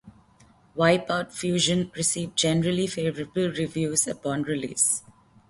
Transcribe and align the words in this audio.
"Wipeout 0.75 1.31
Fusion" 1.31 1.91
received 1.95 2.35
generally 2.35 2.87
favourable 2.87 3.49
reviews 3.51 4.07
upon 4.07 4.41
release. 4.41 5.03